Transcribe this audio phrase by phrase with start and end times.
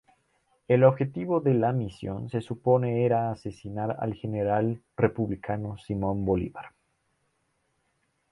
[0.67, 6.71] El objetivo de la misión se supone era asesinar al General Republicano Simón Bolívar.